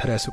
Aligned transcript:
ተረሱ 0.00 0.26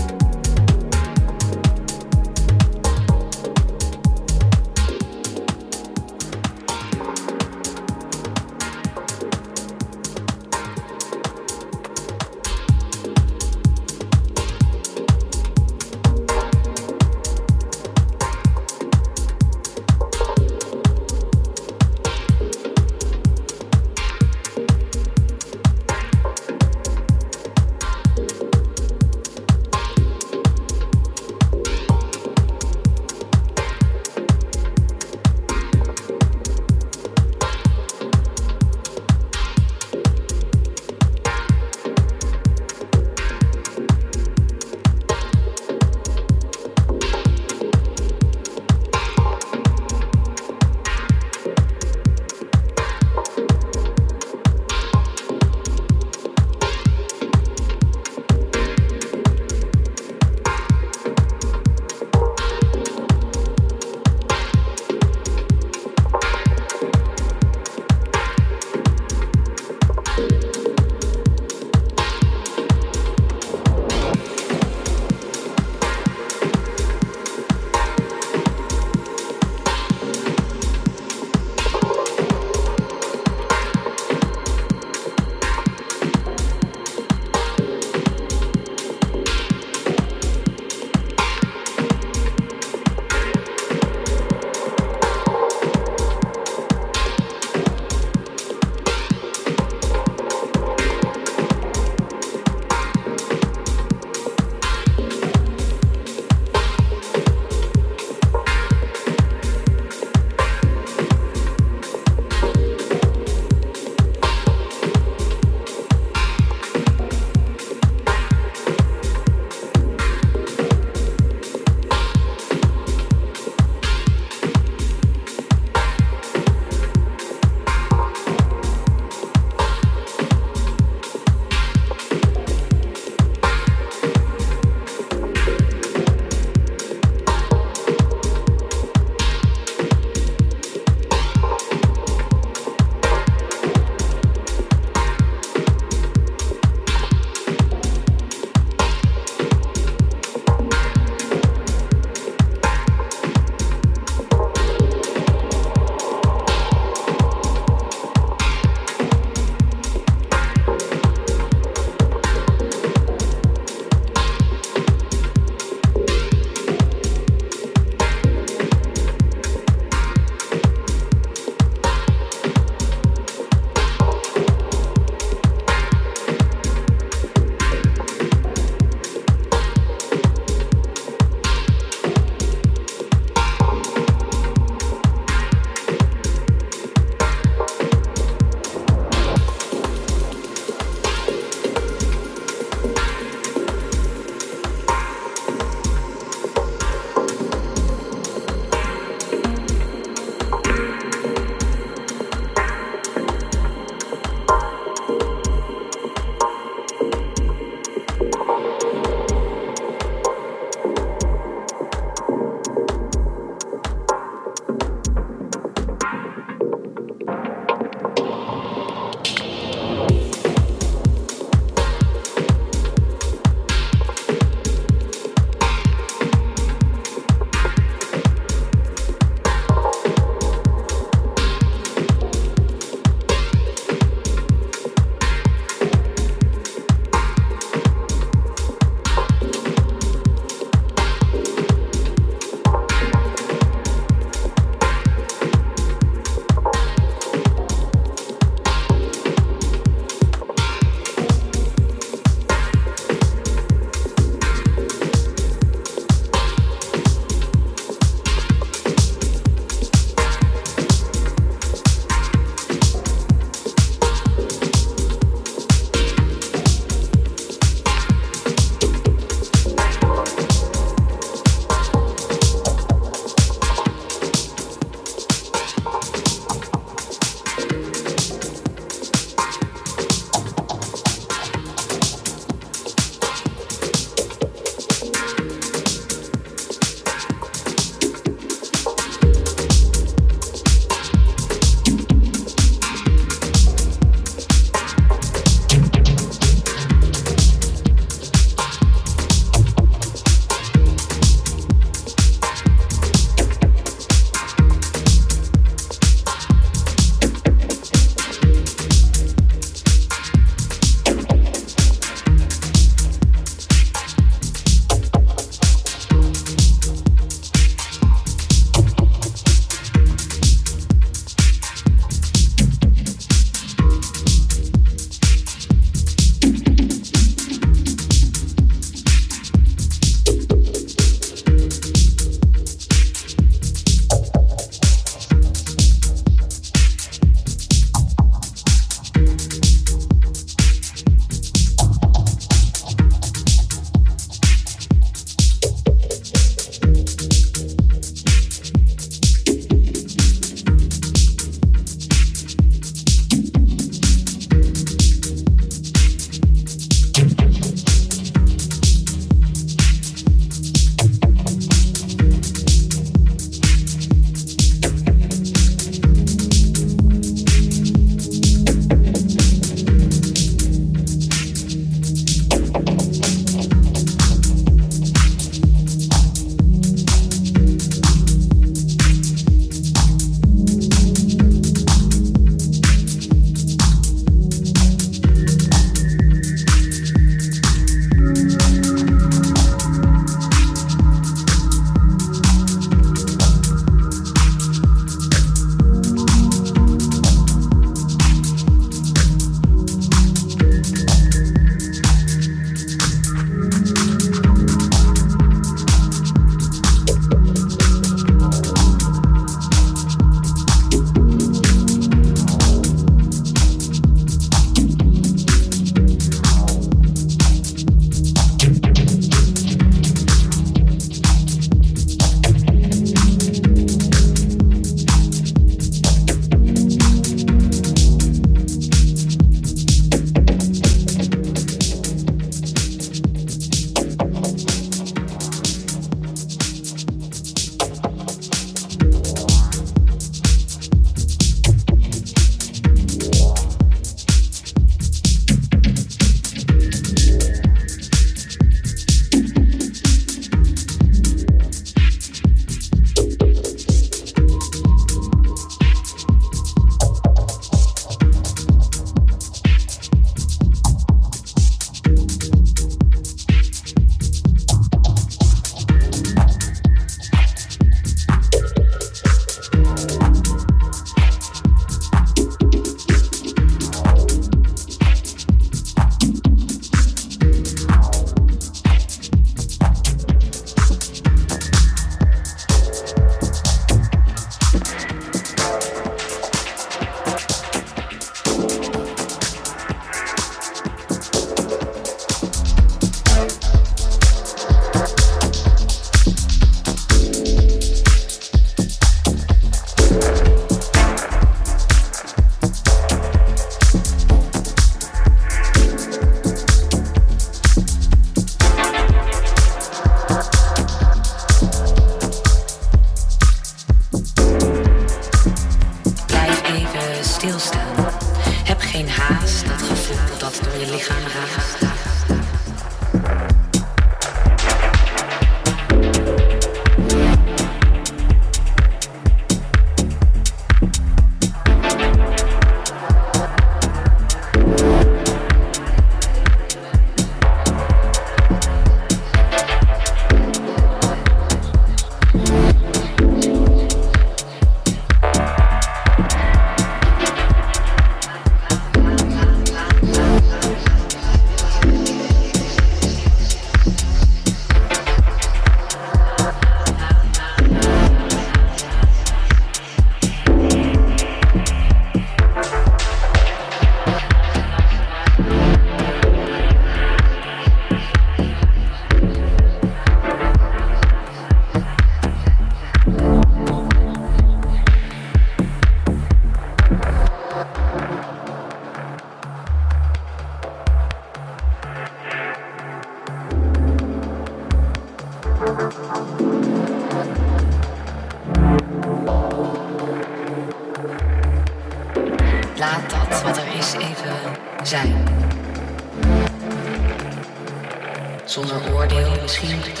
seemed 599.51 600.00